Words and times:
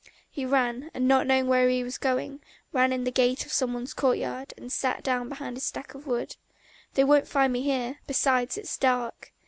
He 0.31 0.47
ran, 0.47 0.89
and 0.95 1.07
not 1.07 1.27
knowing 1.27 1.45
where 1.45 1.69
he 1.69 1.83
was 1.83 1.99
going, 1.99 2.41
ran 2.73 2.91
in 2.91 3.01
at 3.01 3.05
the 3.05 3.11
gate 3.11 3.45
of 3.45 3.53
some 3.53 3.71
one's 3.71 3.93
courtyard, 3.93 4.51
and 4.57 4.71
sat 4.73 5.03
down 5.03 5.29
behind 5.29 5.57
a 5.57 5.59
stack 5.59 5.93
of 5.93 6.07
wood: 6.07 6.37
"They 6.95 7.03
won't 7.03 7.27
find 7.27 7.53
me 7.53 7.61
here, 7.61 7.99
besides 8.07 8.57
it's 8.57 8.75
dark!" 8.79 9.31